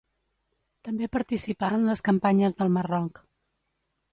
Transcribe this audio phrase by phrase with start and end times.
[0.87, 3.21] També participà en les campanyes del Marroc.